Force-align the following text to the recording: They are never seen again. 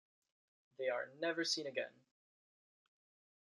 They 0.79 0.87
are 0.89 1.11
never 1.19 1.45
seen 1.45 1.67
again. 1.67 1.93